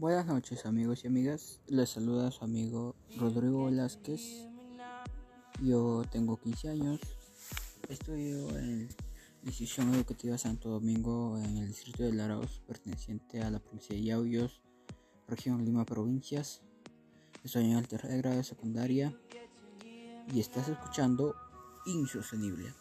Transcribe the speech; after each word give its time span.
Buenas 0.00 0.24
noches 0.24 0.64
amigos 0.64 1.04
y 1.04 1.08
amigas, 1.08 1.60
les 1.66 1.90
saluda 1.90 2.30
su 2.30 2.42
amigo 2.42 2.96
Rodrigo 3.18 3.66
Velázquez. 3.66 4.48
Yo 5.62 6.04
tengo 6.10 6.38
15 6.38 6.70
años, 6.70 7.00
estudio 7.86 8.48
en 8.56 8.88
la 8.88 9.50
institución 9.50 9.92
educativa 9.92 10.38
Santo 10.38 10.70
Domingo 10.70 11.36
en 11.36 11.58
el 11.58 11.66
distrito 11.66 12.02
de 12.02 12.14
Laraos, 12.14 12.62
perteneciente 12.66 13.42
a 13.42 13.50
la 13.50 13.58
provincia 13.58 13.94
de 13.94 14.02
Yauyos, 14.02 14.62
región 15.28 15.66
Lima, 15.66 15.84
provincias. 15.84 16.62
Estoy 17.44 17.66
en 17.66 17.76
el 17.76 17.86
tercer 17.86 18.16
grado 18.22 18.38
de 18.38 18.44
secundaria 18.44 19.14
y 20.32 20.40
estás 20.40 20.70
escuchando 20.70 21.34
Insostenible. 21.84 22.72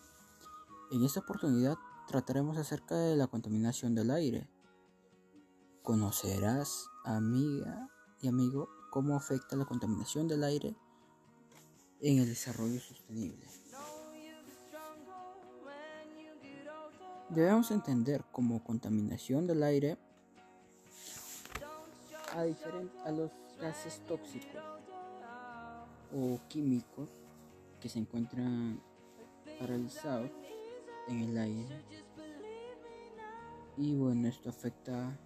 En 0.90 1.04
esta 1.04 1.20
oportunidad 1.20 1.76
trataremos 2.08 2.58
acerca 2.58 2.96
de 2.96 3.18
la 3.18 3.28
contaminación 3.28 3.94
del 3.94 4.10
aire. 4.10 4.50
Conocerás, 5.84 6.86
amiga 7.04 7.90
y 8.22 8.28
amigo, 8.28 8.70
cómo 8.90 9.16
afecta 9.16 9.56
la 9.56 9.66
contaminación 9.66 10.28
del 10.28 10.44
aire 10.44 10.76
en 12.02 12.20
el 12.20 12.28
desarrollo 12.28 12.80
sostenible. 12.80 13.46
Debemos 17.30 17.70
entender 17.72 18.24
como 18.32 18.64
contaminación 18.64 19.46
del 19.46 19.62
aire 19.64 19.98
a, 22.34 22.42
a 23.06 23.12
los 23.12 23.32
gases 23.60 24.02
tóxicos 24.08 24.62
o 26.12 26.40
químicos 26.48 27.10
que 27.80 27.90
se 27.90 28.00
encuentran 28.00 28.82
paralizados 29.60 30.32
en 31.08 31.22
el 31.22 31.38
aire. 31.38 31.86
Y 33.78 33.96
bueno, 33.96 34.28
esto 34.28 34.50
afecta 34.50 35.18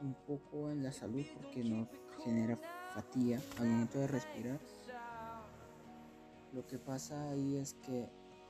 un 0.00 0.14
poco 0.26 0.70
en 0.70 0.82
la 0.82 0.92
salud 0.92 1.24
porque 1.34 1.64
nos 1.64 1.88
genera 2.24 2.58
fatiga 2.94 3.40
al 3.58 3.68
momento 3.68 3.98
de 3.98 4.06
respirar. 4.06 4.60
Lo 6.52 6.66
que 6.66 6.78
pasa 6.78 7.30
ahí 7.30 7.56
es 7.56 7.74
que 7.74 8.08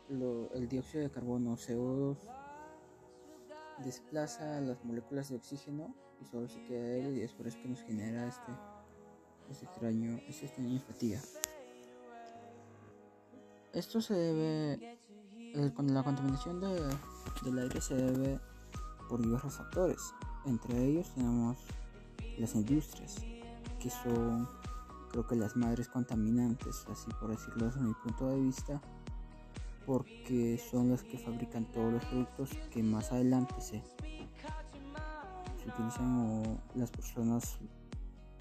el 0.09 0.69
dióxido 0.69 1.05
de 1.05 1.11
carbono 1.11 1.57
CO2 1.57 2.19
desplaza 3.79 4.61
las 4.61 4.85
moléculas 4.85 5.31
de 5.31 5.37
oxígeno 5.37 5.95
y 6.21 6.27
solo 6.27 6.49
se 6.49 6.63
queda 6.65 6.97
él 6.97 7.19
y 7.19 7.23
es 7.23 7.33
por 7.33 7.47
eso 7.47 7.59
que 7.61 7.69
nos 7.69 7.81
genera 7.83 8.27
este, 8.27 8.53
este 9.51 9.65
extraño, 9.65 10.21
este 10.29 10.47
extraño 10.47 10.81
fatiga. 10.81 11.21
Esto 13.73 14.01
se 14.01 14.15
debe, 14.15 14.99
con 15.75 15.93
la 15.93 16.03
contaminación 16.05 16.61
del 16.61 17.59
aire 17.59 17.81
se 17.81 17.95
debe 17.95 18.41
por 19.09 19.21
diversos 19.21 19.57
factores. 19.57 20.15
Entre 20.47 20.85
ellos 20.87 21.11
tenemos 21.15 21.57
las 22.39 22.55
industrias, 22.55 23.17
que 23.81 23.91
son 23.91 24.49
creo 25.11 25.27
que 25.27 25.37
las 25.37 25.57
madres 25.57 25.89
contaminantes, 25.89 26.85
así 26.91 27.09
por 27.21 27.31
decirlo 27.31 27.67
desde 27.67 27.81
mi 27.81 27.95
punto 27.95 28.29
de 28.31 28.41
vista, 28.41 28.81
porque 29.87 30.59
son 30.71 30.91
las 30.91 31.03
que 31.05 31.19
fabrican 31.19 31.71
todos 31.73 31.93
los 31.93 32.05
productos 32.07 32.51
que 32.71 32.83
más 32.83 33.13
adelante 33.13 33.55
se, 33.61 33.83
utilizan 35.67 36.19
o 36.19 36.59
las 36.75 36.91
personas 36.91 37.59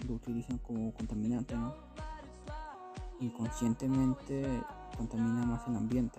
lo 0.06 0.14
utilizan 0.14 0.58
como 0.58 0.92
contaminante, 0.92 1.54
¿no? 1.54 1.74
Inconscientemente 3.20 4.44
contamina 4.96 5.46
más 5.46 5.66
el 5.68 5.76
ambiente. 5.76 6.18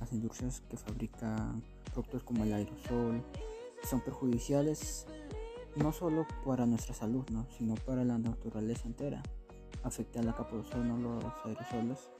Las 0.00 0.12
industrias 0.12 0.60
que 0.70 0.76
fabrican 0.76 1.62
productos 1.92 2.22
como 2.22 2.44
el 2.44 2.52
aerosol 2.52 3.22
son 3.84 4.00
perjudiciales 4.00 5.06
no 5.76 5.92
solo 5.92 6.26
para 6.44 6.66
nuestra 6.66 6.94
salud, 6.94 7.24
¿no? 7.30 7.46
sino 7.58 7.74
para 7.74 8.04
la 8.04 8.18
naturaleza 8.18 8.86
entera. 8.86 9.22
Afecta 9.82 10.20
a 10.20 10.22
la 10.22 10.34
capa 10.34 10.52
de 10.52 10.60
ozono, 10.60 10.96
los 10.96 11.24
aerosoles. 11.44 12.10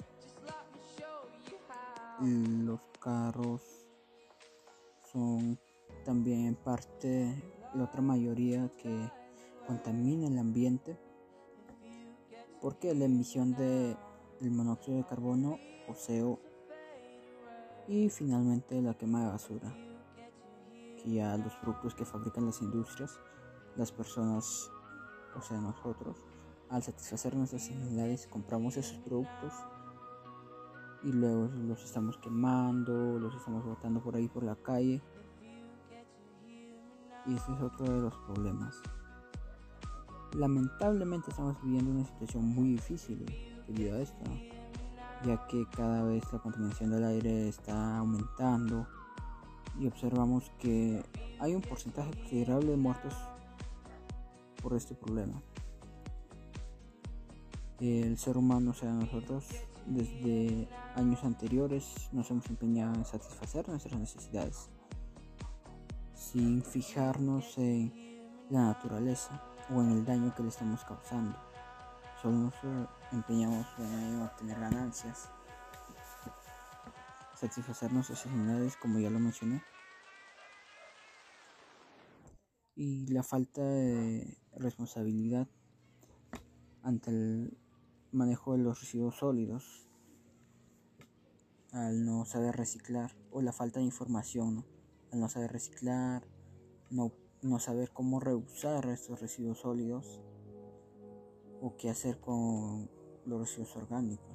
Los 2.21 2.81
carros 3.01 3.63
son 5.13 5.59
también 6.05 6.55
parte 6.55 7.35
la 7.75 7.85
otra 7.85 8.03
mayoría 8.03 8.71
que 8.77 9.11
contamina 9.67 10.29
el 10.29 10.39
ambiente 10.39 10.97
porque 12.61 12.95
la 12.95 13.07
emisión 13.07 13.55
de 13.55 13.97
el 14.41 14.51
monóxido 14.51 14.97
de 14.99 15.05
carbono 15.05 15.59
o 15.89 15.95
CO 15.95 16.39
y 17.89 18.09
finalmente 18.11 18.81
la 18.81 18.95
quema 18.95 19.25
de 19.25 19.31
basura 19.33 19.94
que 21.05 21.15
ya 21.15 21.37
los 21.37 21.55
productos 21.57 21.95
que 21.95 22.05
fabrican 22.05 22.47
las 22.47 22.61
industrias 22.63 23.21
las 23.77 23.93
personas 23.93 24.71
o 25.37 25.43
sea 25.43 25.61
nosotros 25.61 26.17
al 26.71 26.83
satisfacer 26.83 27.37
nuestras 27.37 27.71
necesidades 27.71 28.27
compramos 28.27 28.77
esos 28.77 28.99
productos 28.99 29.53
y 31.05 31.13
luego 31.13 31.51
los 31.69 31.85
estamos 31.85 32.17
quemando 32.17 33.19
los 33.19 33.35
estamos 33.35 33.65
botando 33.65 34.01
por 34.01 34.17
ahí 34.17 34.27
por 34.27 34.43
la 34.43 34.57
calle. 34.57 35.03
Y 37.27 37.35
ese 37.35 37.53
es 37.53 37.61
otro 37.61 37.87
de 37.87 38.01
los 38.01 38.15
problemas. 38.27 38.83
Lamentablemente 40.35 41.31
estamos 41.31 41.63
viviendo 41.63 41.91
una 41.91 42.05
situación 42.05 42.47
muy 42.47 42.71
difícil 42.71 43.25
debido 43.67 43.97
a 43.97 44.01
esto, 44.01 44.25
ya 45.25 45.47
que 45.47 45.65
cada 45.77 46.03
vez 46.05 46.25
la 46.33 46.39
contaminación 46.39 46.91
del 46.91 47.05
aire 47.05 47.49
está 47.49 47.99
aumentando 47.99 48.87
y 49.79 49.87
observamos 49.87 50.51
que 50.59 51.03
hay 51.41 51.55
un 51.55 51.63
porcentaje 51.63 52.11
considerable 52.11 52.71
de 52.71 52.77
muertos 52.77 53.15
por 54.63 54.75
este 54.75 54.95
problema. 54.95 55.43
El 57.81 58.17
ser 58.19 58.39
humano, 58.39 58.71
o 58.71 58.75
sea, 58.75 58.91
nosotros, 58.93 59.45
desde 59.87 60.69
años 60.95 61.23
anteriores 61.25 62.09
nos 62.13 62.31
hemos 62.31 62.49
empeñado 62.49 62.95
en 62.95 63.05
satisfacer 63.05 63.69
nuestras 63.69 63.99
necesidades, 63.99 64.71
sin 66.15 66.63
fijarnos 66.63 67.59
en 67.59 67.93
la 68.51 68.67
naturaleza 68.67 69.43
o 69.71 69.81
en 69.81 69.91
el 69.91 70.05
daño 70.05 70.35
que 70.35 70.43
le 70.43 70.49
estamos 70.49 70.85
causando. 70.85 71.37
Solo 72.23 72.39
nos 72.39 72.55
empeñamos 73.13 73.67
en 73.79 74.23
obtener 74.23 74.59
ganancias, 74.59 75.29
satisfacer 77.49 77.93
nuestras 77.93 78.25
necesidades, 78.27 78.77
como 78.77 78.99
ya 79.01 79.11
lo 79.11 79.21
mencioné, 79.21 79.63
y 82.75 83.07
la 83.09 83.23
falta 83.23 83.63
de 83.63 84.39
responsabilidad 84.57 85.47
ante 86.83 87.11
el 87.11 87.59
manejo 88.13 88.53
de 88.53 88.59
los 88.59 88.81
residuos 88.81 89.17
sólidos 89.17 89.87
al 91.73 92.05
no 92.05 92.25
saber 92.25 92.57
reciclar 92.57 93.15
o 93.31 93.43
la 93.43 93.53
falta 93.53 93.81
de 93.81 93.87
información 93.87 94.65
al 95.13 95.21
no 95.21 95.29
saber 95.29 95.53
reciclar 95.53 96.27
no 96.91 97.13
no 97.43 97.59
saber 97.59 97.91
cómo 97.93 98.21
reusar 98.21 98.87
estos 98.87 99.21
residuos 99.21 99.61
sólidos 99.61 100.23
o 101.61 101.77
qué 101.77 101.91
hacer 101.91 102.19
con 102.19 102.91
los 103.27 103.41
residuos 103.41 103.77
orgánicos. 103.77 104.34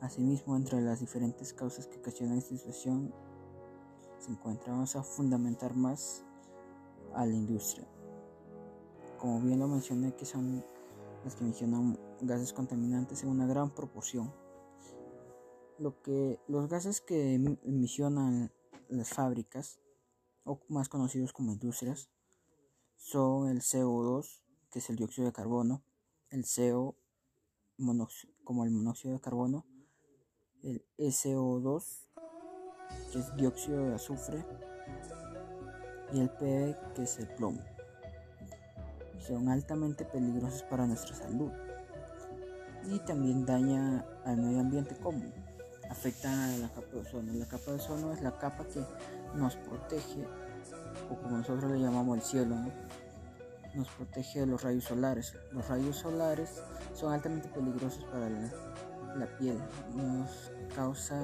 Asimismo, 0.00 0.56
entre 0.56 0.80
las 0.80 1.00
diferentes 1.00 1.52
causas 1.52 1.86
que 1.86 1.98
ocasionan 1.98 2.38
esta 2.38 2.56
situación, 2.56 3.12
se 4.18 4.30
encontramos 4.30 4.96
a 4.96 5.02
fundamentar 5.02 5.74
más 5.74 6.24
a 7.14 7.26
la 7.26 7.34
industria. 7.34 7.86
Como 9.18 9.40
bien 9.40 9.58
lo 9.58 9.66
mencioné, 9.66 10.14
que 10.14 10.24
son 10.24 10.64
las 11.24 11.34
que 11.34 11.44
emisionan 11.44 11.98
gases 12.20 12.52
contaminantes 12.52 13.22
en 13.22 13.30
una 13.30 13.46
gran 13.46 13.74
proporción. 13.74 14.32
Lo 15.78 16.00
que 16.02 16.40
los 16.46 16.68
gases 16.68 17.00
que 17.00 17.34
emisionan 17.34 18.52
las 18.88 19.10
fábricas 19.10 19.80
o 20.44 20.60
más 20.68 20.88
conocidos 20.88 21.32
como 21.32 21.52
industrias, 21.52 22.08
son 22.96 23.48
el 23.48 23.60
CO2, 23.60 24.40
que 24.70 24.78
es 24.78 24.90
el 24.90 24.96
dióxido 24.96 25.26
de 25.26 25.32
carbono, 25.32 25.82
el 26.30 26.44
CO 26.44 26.96
como 28.44 28.64
el 28.64 28.70
monóxido 28.70 29.14
de 29.14 29.20
carbono, 29.20 29.64
el 30.62 30.82
SO2, 30.98 31.84
que 33.12 33.18
es 33.18 33.36
dióxido 33.36 33.84
de 33.84 33.94
azufre, 33.94 34.44
y 36.12 36.20
el 36.20 36.30
PE, 36.30 36.76
que 36.94 37.02
es 37.02 37.18
el 37.18 37.28
plomo. 37.28 37.60
Son 39.18 39.48
altamente 39.48 40.04
peligrosos 40.04 40.62
para 40.62 40.86
nuestra 40.86 41.14
salud 41.14 41.50
y 42.86 42.98
también 43.00 43.44
daña 43.44 44.04
al 44.24 44.38
medio 44.38 44.60
ambiente 44.60 44.96
como 44.96 45.22
afecta 45.90 46.32
a 46.32 46.58
la 46.58 46.68
capa 46.68 46.88
de 46.92 47.00
ozono. 47.00 47.32
La 47.34 47.46
capa 47.46 47.70
de 47.72 47.76
ozono 47.76 48.12
es 48.12 48.22
la 48.22 48.38
capa 48.38 48.64
que 48.64 48.84
nos 49.34 49.56
protege, 49.56 50.26
o 51.10 51.16
como 51.16 51.38
nosotros 51.38 51.70
le 51.70 51.80
llamamos 51.80 52.16
el 52.18 52.22
cielo, 52.22 52.56
nos 53.74 53.88
protege 53.88 54.40
de 54.40 54.46
los 54.46 54.62
rayos 54.62 54.84
solares. 54.84 55.34
Los 55.52 55.68
rayos 55.68 55.96
solares 55.96 56.62
son 56.94 57.12
altamente 57.12 57.48
peligrosos 57.48 58.04
para 58.04 58.30
la, 58.30 58.50
piel, 59.38 59.58
nos 59.94 60.50
causa 60.74 61.16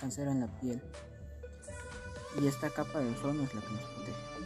cáncer 0.00 0.28
en 0.28 0.40
la 0.40 0.60
piel. 0.60 0.82
Y 2.40 2.46
esta 2.46 2.68
capa 2.70 2.98
de 2.98 3.10
ozono 3.10 3.42
es 3.44 3.54
la 3.54 3.60
que 3.60 3.72
nos 3.72 3.82
protege. 3.82 4.36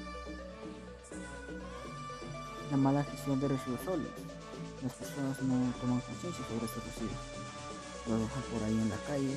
la 2.71 2.77
mala 2.77 3.03
gestión 3.03 3.41
de 3.41 3.49
residuos 3.49 3.81
sólidos. 3.85 4.13
Las 4.83 4.93
personas 4.95 5.43
no 5.43 5.73
toman 5.81 6.01
conciencia 6.01 6.45
sobre 6.47 6.67
estos 6.67 6.85
residuos. 6.85 7.19
Lo 8.07 8.19
dejan 8.19 8.43
por 8.43 8.63
ahí 8.63 8.79
en 8.79 8.89
la 8.89 8.97
calle 9.09 9.37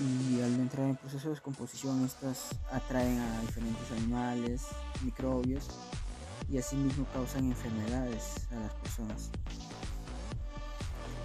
y 0.00 0.40
al 0.42 0.54
entrar 0.54 0.86
en 0.86 0.96
proceso 0.96 1.28
de 1.28 1.34
descomposición 1.34 2.04
estas 2.04 2.50
atraen 2.70 3.18
a 3.18 3.40
diferentes 3.40 3.90
animales, 3.92 4.62
microbios 5.02 5.68
y 6.50 6.58
asimismo 6.58 7.06
causan 7.12 7.46
enfermedades 7.46 8.46
a 8.52 8.60
las 8.60 8.74
personas. 8.74 9.30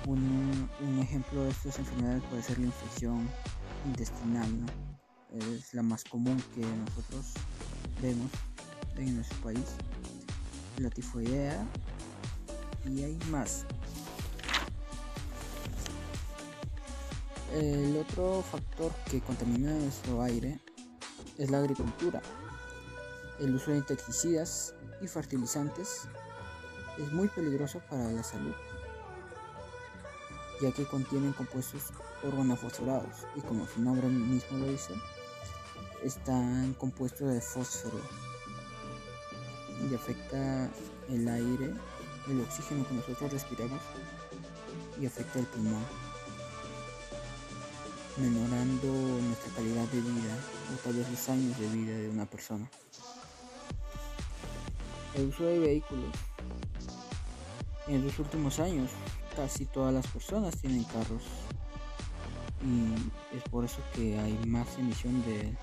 Un, 0.07 0.69
ejemplo 0.99 1.43
de 1.43 1.49
estas 1.51 1.77
enfermedades 1.79 2.23
puede 2.23 2.41
ser 2.41 2.57
la 2.59 2.65
infección 2.65 3.29
intestinal, 3.85 4.49
es 5.31 5.73
la 5.73 5.83
más 5.83 6.03
común 6.03 6.41
que 6.55 6.61
nosotros 6.61 7.33
vemos 8.01 8.29
en 8.97 9.15
nuestro 9.15 9.37
país, 9.41 9.65
la 10.79 10.89
tifoidea 10.89 11.65
y 12.85 13.03
hay 13.03 13.19
más. 13.29 13.65
El 17.53 17.97
otro 17.97 18.43
factor 18.49 18.91
que 19.09 19.19
contamina 19.21 19.71
nuestro 19.71 20.21
aire 20.23 20.59
es 21.37 21.51
la 21.51 21.59
agricultura. 21.59 22.21
El 23.39 23.55
uso 23.55 23.71
de 23.71 23.77
insecticidas 23.77 24.73
y 25.01 25.07
fertilizantes 25.07 26.07
es 26.97 27.11
muy 27.11 27.27
peligroso 27.27 27.81
para 27.89 28.09
la 28.11 28.23
salud, 28.23 28.53
ya 30.61 30.71
que 30.71 30.85
contienen 30.85 31.33
compuestos 31.33 31.81
organofosforados 32.23 33.25
y 33.35 33.41
como 33.41 33.67
su 33.67 33.81
nombre 33.81 34.07
mismo 34.07 34.59
lo 34.59 34.67
dice, 34.67 34.93
están 36.03 36.73
compuestos 36.75 37.33
de 37.33 37.41
fósforo 37.41 37.99
y 39.89 39.95
afecta 39.95 40.69
el 41.09 41.27
aire, 41.27 41.73
el 42.29 42.41
oxígeno 42.41 42.87
que 42.87 42.93
nosotros 42.93 43.33
respiramos 43.33 43.81
y 44.99 45.05
afecta 45.07 45.39
el 45.39 45.45
pulmón 45.47 45.83
menorando 48.17 48.87
nuestra 48.87 49.51
calidad 49.55 49.87
de 49.87 50.01
vida 50.01 50.35
o 50.73 50.77
tal 50.83 50.93
vez 50.93 51.09
los 51.09 51.29
años 51.29 51.57
de 51.57 51.67
vida 51.69 51.97
de 51.97 52.09
una 52.09 52.25
persona. 52.25 52.69
El 55.15 55.27
uso 55.27 55.43
de 55.43 55.59
vehículos. 55.59 56.13
En 57.87 58.05
los 58.05 58.19
últimos 58.19 58.59
años 58.59 58.91
casi 59.35 59.65
todas 59.65 59.93
las 59.93 60.07
personas 60.07 60.57
tienen 60.57 60.83
carros 60.85 61.23
y 62.63 63.35
es 63.35 63.43
por 63.49 63.65
eso 63.65 63.79
que 63.93 64.19
hay 64.19 64.37
más 64.45 64.67
emisión 64.77 65.23
de 65.25 65.55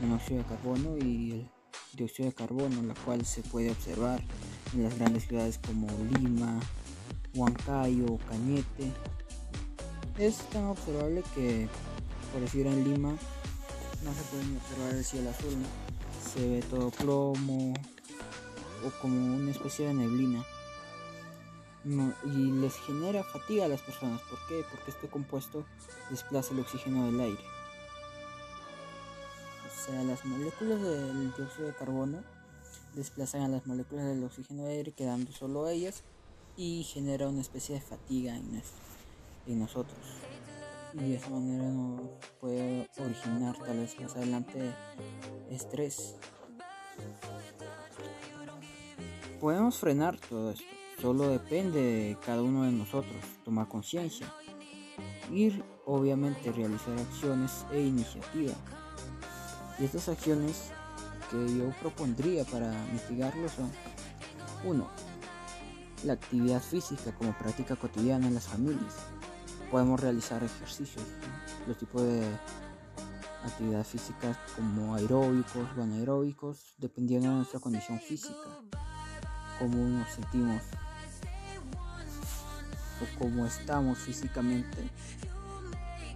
monóxido 0.00 0.38
de 0.38 0.44
carbono 0.44 0.96
y 0.98 1.32
el 1.32 1.50
dióxido 1.92 2.28
de 2.28 2.34
carbono, 2.34 2.82
la 2.82 2.94
cual 2.94 3.24
se 3.24 3.42
puede 3.42 3.70
observar 3.70 4.20
en 4.74 4.82
las 4.82 4.98
grandes 4.98 5.26
ciudades 5.26 5.58
como 5.58 5.86
Lima, 6.16 6.58
Huancayo, 7.34 8.18
Cañete. 8.28 8.92
Es 10.18 10.38
tan 10.50 10.64
observable 10.64 11.22
que 11.34 11.68
por 12.32 12.40
decir 12.40 12.66
en 12.66 12.84
Lima 12.84 13.10
no 13.10 14.14
se 14.14 14.22
puede 14.30 14.56
observar 14.56 14.94
el 14.94 15.04
cielo 15.04 15.30
azul, 15.30 15.56
se 16.32 16.48
ve 16.48 16.62
todo 16.68 16.90
plomo 16.90 17.74
o 18.84 19.00
como 19.00 19.36
una 19.36 19.50
especie 19.50 19.86
de 19.86 19.94
neblina. 19.94 20.44
Y 21.84 22.50
les 22.52 22.76
genera 22.76 23.24
fatiga 23.24 23.64
a 23.64 23.68
las 23.68 23.80
personas. 23.82 24.20
¿Por 24.22 24.38
qué? 24.48 24.64
Porque 24.70 24.90
este 24.90 25.08
compuesto 25.08 25.64
desplaza 26.10 26.52
el 26.52 26.60
oxígeno 26.60 27.06
del 27.06 27.20
aire. 27.20 27.44
O 29.66 29.84
sea, 29.86 30.02
las 30.02 30.24
moléculas 30.24 30.80
del 30.82 31.34
dióxido 31.34 31.68
de 31.68 31.74
carbono 31.74 32.22
desplazan 32.94 33.42
a 33.42 33.48
las 33.48 33.66
moléculas 33.66 34.06
del 34.06 34.22
oxígeno 34.24 34.64
del 34.64 34.78
aire 34.78 34.92
quedando 34.92 35.32
solo 35.32 35.68
ellas 35.68 36.02
y 36.56 36.82
genera 36.84 37.28
una 37.28 37.40
especie 37.40 37.76
de 37.76 37.80
fatiga 37.80 38.36
en 38.36 39.58
nosotros 39.58 39.96
y 40.94 41.10
de 41.10 41.16
esa 41.16 41.30
manera 41.30 41.64
nos 41.64 42.00
puede 42.40 42.88
originar 42.98 43.56
tal 43.58 43.78
vez 43.78 44.00
más 44.00 44.16
adelante 44.16 44.74
estrés. 45.50 46.16
Podemos 49.40 49.78
frenar 49.78 50.18
todo 50.18 50.50
esto, 50.50 50.64
solo 51.00 51.28
depende 51.28 51.80
de 51.80 52.18
cada 52.24 52.42
uno 52.42 52.64
de 52.64 52.72
nosotros 52.72 53.16
tomar 53.44 53.68
conciencia 53.68 54.26
y 55.32 55.62
obviamente 55.86 56.52
realizar 56.52 56.98
acciones 56.98 57.64
e 57.72 57.80
iniciativas. 57.80 58.56
Y 59.78 59.84
estas 59.84 60.08
acciones 60.08 60.70
que 61.30 61.58
yo 61.58 61.70
propondría 61.80 62.44
para 62.44 62.70
mitigarlo 62.92 63.48
son 63.48 63.70
1. 64.64 64.88
La 66.04 66.14
actividad 66.14 66.62
física 66.62 67.12
como 67.16 67.32
práctica 67.38 67.76
cotidiana 67.76 68.26
en 68.26 68.34
las 68.34 68.48
familias 68.48 68.96
podemos 69.70 70.00
realizar 70.00 70.42
ejercicios, 70.42 71.04
los 71.66 71.78
tipos 71.78 72.02
de 72.02 72.26
actividades 73.44 73.86
físicas 73.86 74.36
como 74.56 74.94
aeróbicos 74.96 75.66
o 75.78 75.82
anaeróbicos, 75.82 76.74
dependiendo 76.78 77.28
de 77.28 77.36
nuestra 77.36 77.60
condición 77.60 78.00
física, 78.00 78.34
cómo 79.58 79.76
nos 79.76 80.08
sentimos 80.10 80.62
o 83.00 83.18
cómo 83.18 83.46
estamos 83.46 83.98
físicamente. 83.98 84.88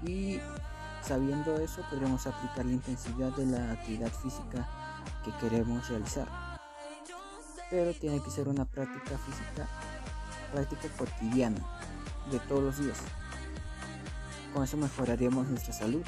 Y 0.05 0.41
sabiendo 1.03 1.57
eso, 1.57 1.83
podremos 1.91 2.27
aplicar 2.27 2.65
la 2.65 2.73
intensidad 2.73 3.33
de 3.37 3.47
la 3.47 3.73
actividad 3.73 4.13
física 4.13 4.69
que 5.25 5.33
queremos 5.39 5.89
realizar. 5.89 6.29
Pero 7.71 7.93
tiene 7.95 8.23
que 8.23 8.31
ser 8.31 8.49
una 8.49 8.65
práctica 8.65 9.19
física, 9.19 9.69
práctica 10.53 10.89
cotidiana, 10.97 11.61
de 12.31 12.39
todos 12.41 12.63
los 12.63 12.79
días. 12.79 12.99
Con 14.53 14.65
eso 14.65 14.77
mejoraríamos 14.77 15.49
nuestra 15.49 15.73
salud, 15.73 16.03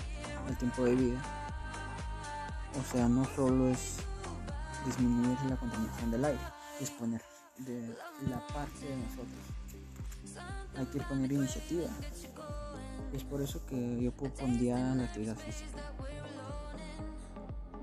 el 0.48 0.56
tiempo 0.56 0.84
de 0.84 0.94
vida. 0.94 1.20
O 2.78 2.92
sea, 2.92 3.08
no 3.08 3.24
solo 3.34 3.68
es 3.68 3.96
disminuir 4.84 5.38
la 5.48 5.56
contaminación 5.56 6.10
del 6.10 6.24
aire, 6.26 6.40
es 6.80 6.90
poner 6.90 7.22
de 7.58 7.96
la 8.28 8.46
parte 8.48 8.86
de 8.86 8.96
nosotros. 8.96 9.65
Hay 10.78 10.86
que 10.86 11.00
poner 11.00 11.32
iniciativa. 11.32 11.88
Es 13.12 13.24
por 13.24 13.40
eso 13.40 13.64
que 13.66 14.00
yo 14.02 14.12
propondría 14.12 14.76
la 14.94 15.04
actividad 15.04 15.36
física. 15.36 15.80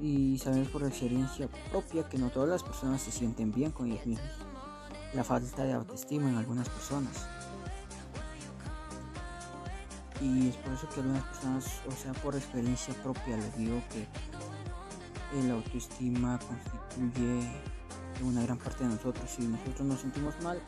Y 0.02 0.38
sabemos 0.38 0.68
por 0.68 0.84
experiencia 0.84 1.48
propia 1.72 2.08
que 2.10 2.18
no 2.18 2.30
todas 2.30 2.50
las 2.50 2.64
personas 2.64 3.02
se 3.02 3.12
sienten 3.12 3.52
bien 3.52 3.72
con 3.72 3.92
ellos 3.92 4.06
mismos. 4.06 4.32
La 5.14 5.24
falta 5.24 5.64
de 5.64 5.74
autoestima 5.74 6.30
en 6.30 6.36
algunas 6.36 6.68
personas 6.70 7.28
y 10.24 10.50
es 10.50 10.56
por 10.58 10.74
eso 10.74 10.88
que 10.90 11.02
algunas 11.02 11.24
personas, 11.24 11.82
o 11.88 11.92
sea, 11.92 12.14
por 12.14 12.36
experiencia 12.36 12.94
propia, 13.04 13.36
les 13.36 13.58
digo 13.58 13.82
que 13.92 14.08
el 15.40 15.52
autoestima 15.52 16.40
constituye 16.40 17.52
una 18.24 18.44
gran 18.44 18.58
parte 18.58 18.84
de 18.84 18.92
nosotros. 18.92 19.30
Si 19.30 19.42
nosotros 19.44 19.82
nos 19.82 20.00
sentimos 20.00 20.34
mal, 20.42 20.62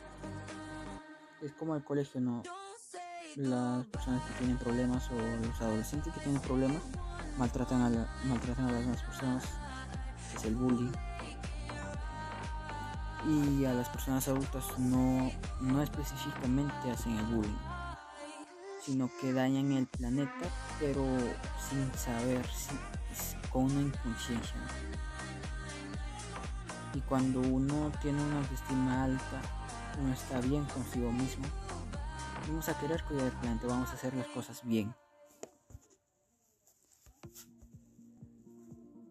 es 1.42 1.52
como 1.52 1.76
el 1.76 1.84
colegio, 1.84 2.20
¿no? 2.20 2.42
Las 3.36 3.84
personas 3.86 4.24
que 4.24 4.32
tienen 4.38 4.56
problemas 4.56 5.10
o 5.10 5.14
los 5.46 5.60
adolescentes 5.60 6.12
que 6.14 6.20
tienen 6.20 6.40
problemas 6.40 6.82
maltratan 7.38 7.82
a, 7.82 8.08
maltratan 8.24 8.68
a 8.68 8.72
las 8.72 8.80
demás 8.80 9.02
personas, 9.02 9.44
es 10.34 10.44
el 10.44 10.54
bullying. 10.54 10.92
Y 13.26 13.64
a 13.64 13.74
las 13.74 13.88
personas 13.88 14.26
adultas 14.28 14.78
no, 14.78 15.30
no 15.60 15.82
específicamente 15.82 16.90
hacen 16.90 17.16
el 17.16 17.24
bullying 17.26 17.76
sino 18.86 19.10
que 19.20 19.32
dañan 19.32 19.72
el 19.72 19.86
planeta, 19.88 20.46
pero 20.78 21.04
sin 21.68 21.92
saber, 21.98 22.46
con 23.50 23.64
una 23.64 23.80
inconsciencia. 23.80 24.54
Y 26.94 27.00
cuando 27.00 27.40
uno 27.40 27.90
tiene 28.00 28.22
una 28.22 28.38
autoestima 28.38 29.02
alta, 29.02 29.42
uno 30.00 30.12
está 30.12 30.40
bien 30.40 30.64
consigo 30.64 31.10
mismo, 31.10 31.44
vamos 32.48 32.68
a 32.68 32.78
querer 32.78 33.02
cuidar 33.04 33.26
el 33.26 33.32
planeta, 33.32 33.66
vamos 33.66 33.90
a 33.90 33.94
hacer 33.94 34.14
las 34.14 34.26
cosas 34.28 34.62
bien. 34.64 34.94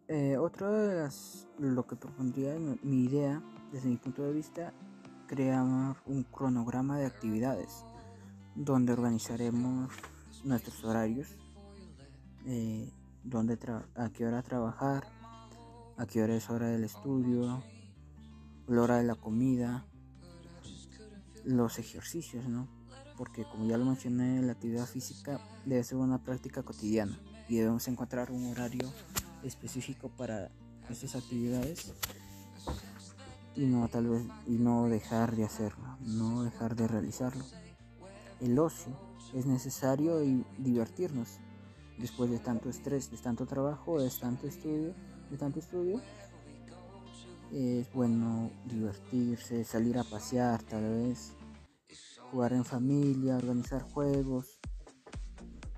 Eh, 0.07 0.37
otro 0.37 0.71
de 0.71 1.01
las, 1.01 1.47
lo 1.57 1.87
que 1.87 1.95
propondría 1.95 2.55
mi 2.83 3.03
idea, 3.05 3.41
desde 3.71 3.89
mi 3.89 3.97
punto 3.97 4.23
de 4.23 4.33
vista, 4.33 4.71
crear 5.27 5.63
un 6.05 6.23
cronograma 6.31 6.97
de 6.99 7.07
actividades 7.07 7.83
donde 8.55 8.93
organizaremos 8.93 9.91
nuestros 10.43 10.83
horarios, 10.83 11.35
eh, 12.45 12.91
donde 13.23 13.57
a 13.95 14.09
qué 14.09 14.25
hora 14.25 14.43
trabajar, 14.43 15.03
a 15.97 16.05
qué 16.05 16.23
hora 16.23 16.35
es 16.35 16.49
hora 16.49 16.67
del 16.67 16.83
estudio, 16.83 17.63
la 18.67 18.81
hora 18.81 18.97
de 18.97 19.03
la 19.03 19.15
comida, 19.15 19.85
los 21.45 21.79
ejercicios, 21.79 22.47
¿no? 22.47 22.67
Porque 23.17 23.45
como 23.45 23.65
ya 23.65 23.77
lo 23.77 23.85
mencioné, 23.85 24.41
la 24.41 24.53
actividad 24.53 24.85
física 24.85 25.39
debe 25.65 25.83
ser 25.83 25.97
una 25.97 26.21
práctica 26.21 26.63
cotidiana 26.63 27.17
y 27.47 27.57
debemos 27.57 27.87
encontrar 27.87 28.31
un 28.31 28.51
horario 28.51 28.91
específico 29.43 30.09
para 30.09 30.51
estas 30.89 31.15
actividades 31.15 31.93
y 33.55 33.65
no 33.65 33.87
tal 33.87 34.07
vez 34.07 34.23
y 34.45 34.57
no 34.57 34.87
dejar 34.89 35.35
de 35.35 35.45
hacerlo, 35.45 35.97
no 36.01 36.43
dejar 36.43 36.75
de 36.75 36.87
realizarlo. 36.87 37.45
El 38.41 38.59
ocio 38.59 38.93
es 39.33 39.45
necesario 39.45 40.23
y 40.23 40.45
divertirnos 40.57 41.39
después 41.97 42.29
de 42.29 42.39
tanto 42.39 42.69
estrés, 42.69 43.09
de 43.11 43.17
tanto 43.17 43.45
trabajo, 43.45 44.01
de 44.01 44.09
tanto 44.09 44.47
estudio, 44.47 44.93
de 45.29 45.37
tanto 45.37 45.59
estudio. 45.59 46.01
Es 47.57 47.89
bueno 47.93 48.51
divertirse, 48.65 49.63
salir 49.63 49.97
a 49.97 50.03
pasear 50.03 50.61
tal 50.63 50.83
vez, 50.83 51.31
jugar 52.29 52.51
en 52.51 52.65
familia, 52.65 53.37
organizar 53.37 53.81
juegos. 53.81 54.59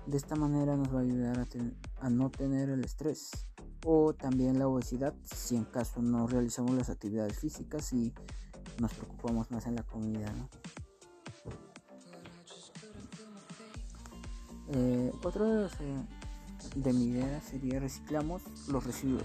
De 0.04 0.16
esta 0.16 0.34
manera 0.34 0.76
nos 0.76 0.92
va 0.92 0.98
a 0.98 1.02
ayudar 1.02 1.46
a, 2.00 2.10
no 2.10 2.30
tener 2.30 2.68
el 2.68 2.84
estrés 2.84 3.30
o 3.86 4.12
también 4.12 4.58
la 4.58 4.66
obesidad 4.66 5.14
si 5.22 5.54
en 5.54 5.66
caso 5.66 6.02
no 6.02 6.26
realizamos 6.26 6.72
las 6.72 6.90
actividades 6.90 7.38
físicas 7.38 7.92
y 7.92 8.12
nos 8.80 8.92
preocupamos 8.94 9.48
más 9.52 9.64
en 9.66 9.76
la 9.76 9.84
comida. 9.84 10.34
Eh, 14.72 15.12
otro 15.22 15.46
de, 15.46 15.66
eh, 15.66 16.04
de 16.74 16.92
mi 16.92 17.04
idea 17.04 17.40
sería 17.40 17.78
reciclamos 17.78 18.42
los 18.66 18.82
residuos 18.82 19.22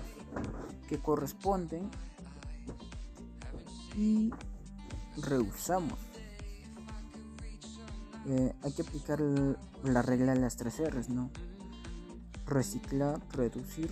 que 0.87 0.99
corresponden 0.99 1.89
y 3.95 4.31
reusamos. 5.17 5.99
Eh, 8.25 8.53
hay 8.63 8.71
que 8.71 8.81
aplicar 8.81 9.19
la 9.83 10.01
regla 10.01 10.33
de 10.33 10.39
las 10.39 10.55
tres 10.55 10.79
R's, 10.79 11.09
¿no? 11.09 11.29
Reciclar, 12.45 13.19
reducir 13.33 13.91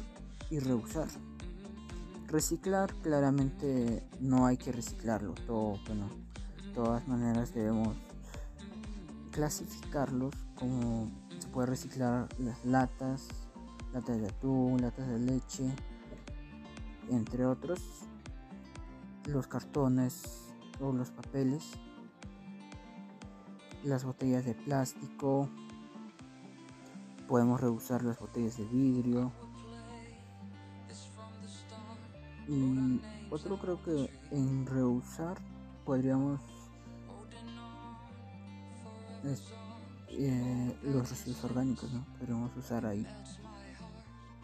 y 0.49 0.59
reusar. 0.59 1.07
Reciclar 2.27 2.93
claramente 3.01 4.07
no 4.21 4.45
hay 4.45 4.55
que 4.55 4.71
reciclarlo 4.71 5.33
todo, 5.33 5.77
bueno, 5.85 6.07
de 6.63 6.71
todas 6.73 7.05
maneras 7.07 7.53
debemos 7.53 7.97
clasificarlos 9.31 10.33
como 10.55 11.11
se 11.39 11.47
puede 11.49 11.67
reciclar 11.67 12.29
las 12.39 12.63
latas, 12.63 13.27
latas 13.93 14.21
de 14.21 14.27
atún, 14.27 14.81
latas 14.81 15.09
de 15.09 15.19
leche, 15.19 15.75
entre 17.09 17.45
otros, 17.45 17.81
los 19.25 19.47
cartones 19.47 20.53
o 20.79 20.91
los 20.91 21.11
papeles, 21.11 21.71
las 23.83 24.03
botellas 24.03 24.45
de 24.45 24.53
plástico, 24.53 25.49
podemos 27.27 27.59
reusar 27.61 28.03
las 28.03 28.19
botellas 28.19 28.57
de 28.57 28.65
vidrio, 28.65 29.31
y 32.47 32.99
otro 33.29 33.57
creo 33.57 33.81
que 33.81 34.09
en 34.31 34.65
reusar 34.65 35.37
podríamos 35.85 36.41
eh, 40.09 40.77
los 40.83 41.09
residuos 41.09 41.43
orgánicos. 41.45 41.89
Podríamos 42.17 42.55
usar 42.57 42.85
ahí 42.85 43.07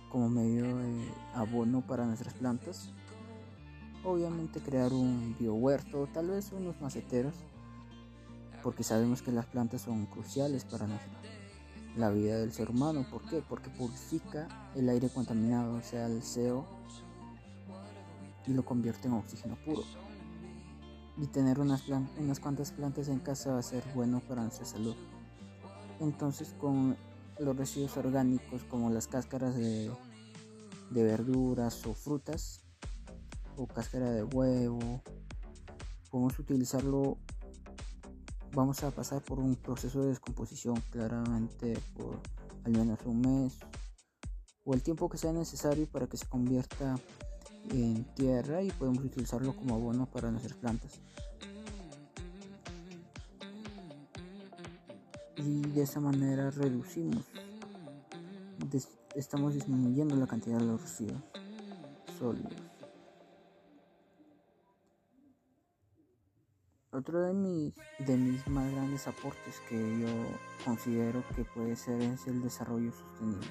como 0.10 0.30
medio 0.30 0.78
de 0.78 1.12
abono 1.34 1.82
para 1.82 2.06
nuestras 2.06 2.34
plantas. 2.36 2.94
Obviamente 4.04 4.62
crear 4.62 4.94
un 4.94 5.36
biohuerto, 5.40 6.08
tal 6.14 6.30
vez 6.30 6.52
unos 6.52 6.80
maceteros, 6.82 7.36
porque 8.64 8.84
sabemos 8.84 9.22
que 9.22 9.32
las 9.32 9.46
plantas 9.46 9.82
son 9.82 10.06
cruciales 10.06 10.66
para 10.66 10.88
la 11.96 12.10
vida 12.12 12.38
del 12.38 12.54
ser 12.54 12.70
humano. 12.70 13.06
¿Por 13.10 13.24
qué? 13.24 13.42
Porque 13.48 13.70
purifica 13.70 14.48
el 14.76 14.88
aire 14.90 15.10
contaminado, 15.10 15.76
o 15.76 15.82
sea, 15.82 16.08
el 16.08 16.22
CO 16.22 16.66
y 18.46 18.54
lo 18.54 18.64
convierte 18.64 19.08
en 19.08 19.16
oxígeno 19.16 19.58
puro. 19.66 19.84
Y 21.18 21.26
tener 21.28 21.60
unas, 21.60 21.84
unas 22.18 22.40
cuantas 22.40 22.72
plantas 22.72 23.08
en 23.10 23.20
casa 23.20 23.54
va 23.54 23.60
a 23.60 23.64
ser 23.64 23.84
bueno 23.96 24.22
para 24.22 24.44
nuestra 24.44 24.66
salud. 24.66 24.96
Entonces 26.00 26.54
con 26.60 26.96
los 27.40 27.56
residuos 27.56 27.98
orgánicos 27.98 28.64
como 28.66 28.90
las 28.90 29.08
cáscaras 29.08 29.56
de, 29.56 29.92
de 30.92 31.04
verduras 31.04 31.86
o 31.86 31.94
frutas 31.94 32.62
o 33.58 33.68
cáscara 33.68 34.12
de 34.12 34.24
huevo, 34.24 35.02
podemos 36.10 36.38
utilizarlo 36.40 37.18
vamos 38.54 38.84
a 38.84 38.92
pasar 38.92 39.22
por 39.22 39.40
un 39.40 39.56
proceso 39.56 40.02
de 40.02 40.10
descomposición 40.10 40.82
claramente 40.90 41.78
por 41.96 42.20
al 42.64 42.72
menos 42.72 43.00
un 43.06 43.22
mes 43.22 43.60
o 44.64 44.74
el 44.74 44.82
tiempo 44.82 45.10
que 45.10 45.18
sea 45.18 45.32
necesario 45.32 45.88
para 45.88 46.08
que 46.08 46.18
se 46.18 46.26
convierta 46.26 46.98
en 47.70 48.04
tierra 48.16 48.62
y 48.62 48.72
podemos 48.72 49.04
utilizarlo 49.04 49.56
como 49.56 49.76
abono 49.76 50.06
para 50.06 50.32
nuestras 50.32 50.58
plantas. 50.58 51.00
Y 55.38 55.62
de 55.62 55.84
esa 55.84 56.00
manera 56.00 56.50
reducimos, 56.50 57.26
estamos 59.16 59.54
disminuyendo 59.54 60.16
la 60.16 60.28
cantidad 60.28 60.58
de 60.58 60.66
los 60.66 60.82
residuos 60.82 61.22
sólidos. 62.18 62.77
Otro 66.98 67.22
de 67.22 67.32
mis, 67.32 67.76
de 68.00 68.18
mis 68.18 68.48
más 68.48 68.72
grandes 68.72 69.08
aportes 69.08 69.62
que 69.70 70.00
yo 70.00 70.08
considero 70.66 71.24
que 71.36 71.44
puede 71.44 71.76
ser 71.76 72.02
es 72.02 72.26
el 72.26 72.42
desarrollo 72.42 72.92
sostenible. 72.92 73.48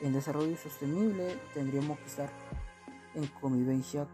En 0.00 0.12
desarrollo 0.12 0.56
sostenible 0.56 1.36
tendríamos 1.52 1.98
que 1.98 2.04
estar 2.04 2.30
en 3.16 3.26
convivencia 3.40 4.06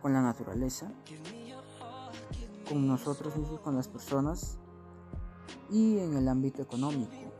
con 0.00 0.12
la 0.12 0.22
naturaleza, 0.22 0.92
con 2.68 2.86
nosotros 2.86 3.34
mismos, 3.36 3.58
con 3.58 3.74
las 3.74 3.88
personas 3.88 4.56
y 5.68 5.98
en 5.98 6.16
el 6.16 6.28
ámbito 6.28 6.62
económico. 6.62 7.32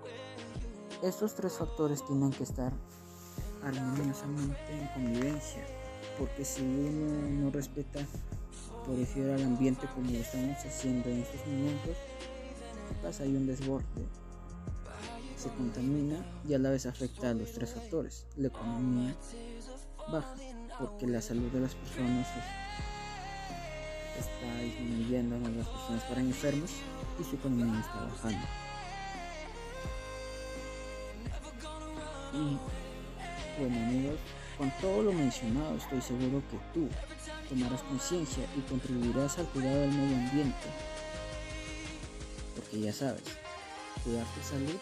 Estos 1.00 1.36
tres 1.36 1.52
factores 1.52 2.04
tienen 2.04 2.32
que 2.32 2.42
estar 2.42 2.72
armoniosamente 3.62 4.80
en 4.80 4.88
convivencia, 4.88 5.64
porque 6.18 6.44
si 6.44 6.62
uno 6.62 7.44
no 7.44 7.50
respeta, 7.52 8.00
decir, 8.92 9.30
al 9.30 9.42
ambiente 9.42 9.86
como 9.94 10.10
lo 10.10 10.18
estamos 10.18 10.58
haciendo 10.58 11.08
en 11.08 11.22
estos 11.22 11.46
momentos, 11.46 11.96
¿qué 12.88 12.94
pasa? 13.02 13.22
Hay 13.22 13.34
un 13.34 13.46
desborde, 13.46 13.84
se 15.36 15.48
contamina 15.50 16.24
y 16.46 16.54
a 16.54 16.58
la 16.58 16.70
vez 16.70 16.86
afecta 16.86 17.30
a 17.30 17.34
los 17.34 17.52
tres 17.52 17.72
factores, 17.72 18.26
la 18.36 18.48
economía 18.48 19.14
baja 20.10 20.34
porque 20.78 21.06
la 21.06 21.20
salud 21.20 21.50
de 21.52 21.60
las 21.60 21.74
personas 21.74 22.26
está 24.18 24.60
disminuyendo, 24.60 25.38
las 25.38 25.68
personas 25.68 26.02
estarán 26.02 26.26
enfermas 26.26 26.70
y 27.20 27.24
su 27.24 27.36
economía 27.36 27.80
está 27.80 28.04
bajando. 28.04 28.46
Y 32.32 32.58
bueno 33.60 33.86
amigos, 33.86 34.18
con 34.58 34.72
todo 34.80 35.02
lo 35.02 35.12
mencionado 35.12 35.76
estoy 35.76 36.00
seguro 36.00 36.42
que 36.50 36.58
tú 36.72 36.88
tomarás 37.48 37.82
conciencia 37.82 38.44
y 38.56 38.60
contribuirás 38.62 39.38
al 39.38 39.46
cuidado 39.46 39.80
del 39.80 39.92
medio 39.92 40.16
ambiente. 40.16 40.68
Porque 42.54 42.80
ya 42.80 42.92
sabes, 42.92 43.22
cuidar 44.02 44.26
tu 44.34 44.42
salud, 44.42 44.76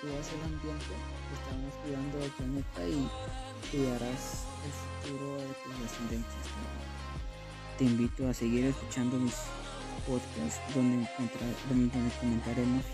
cuidas 0.00 0.28
el 0.32 0.42
ambiente, 0.42 0.94
estamos 1.34 1.74
cuidando 1.82 2.18
del 2.18 2.30
planeta 2.30 2.88
y 2.88 3.08
cuidarás 3.70 4.44
el 4.64 4.72
futuro 4.72 5.36
de 5.36 5.54
tus 5.64 5.80
descendencias. 5.82 6.46
Te 7.78 7.84
invito 7.84 8.28
a 8.28 8.34
seguir 8.34 8.66
escuchando 8.66 9.18
mis 9.18 9.34
podcasts 10.06 10.60
donde, 10.74 11.08
donde 11.68 12.10
comentaremos 12.20 12.84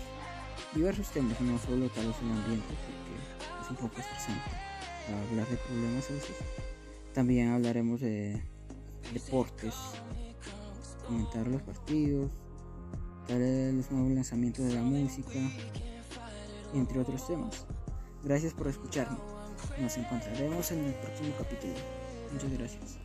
diversos 0.73 1.07
temas, 1.09 1.39
no 1.41 1.57
solo 1.59 1.87
tal 1.89 2.07
vez 2.07 2.15
el 2.21 2.31
ambiente, 2.31 2.67
porque 2.67 3.63
es 3.63 3.69
un 3.69 3.75
poco 3.77 4.01
estresante 4.01 4.73
hablar 5.11 5.47
de 5.47 5.57
problemas 5.57 6.09
a 6.09 6.13
veces. 6.13 6.35
También 7.13 7.51
hablaremos 7.51 8.01
de 8.01 8.41
deportes, 9.11 9.73
comentar 11.07 11.47
los 11.47 11.61
partidos, 11.61 12.31
tal 13.27 13.77
los 13.77 13.91
nuevos 13.91 14.11
lanzamientos 14.11 14.65
de 14.65 14.75
la 14.75 14.81
música, 14.81 15.39
entre 16.73 16.99
otros 16.99 17.27
temas. 17.27 17.65
Gracias 18.23 18.53
por 18.53 18.67
escucharme. 18.67 19.17
Nos 19.79 19.97
encontraremos 19.97 20.71
en 20.71 20.85
el 20.85 20.93
próximo 20.95 21.33
capítulo. 21.37 21.73
Muchas 22.31 22.51
gracias. 22.51 23.02